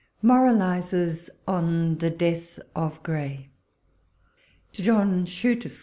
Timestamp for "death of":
2.09-3.03